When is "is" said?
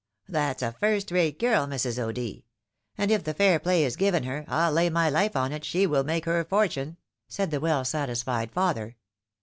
3.83-3.95